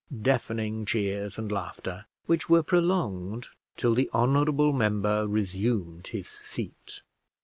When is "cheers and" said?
0.83-1.51